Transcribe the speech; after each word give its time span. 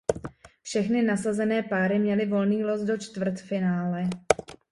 Všechny 0.61 1.01
nasazené 1.01 1.63
páry 1.63 1.99
měly 1.99 2.25
volný 2.25 2.63
los 2.63 2.81
do 2.81 2.97
čtvrtfinále. 2.97 4.09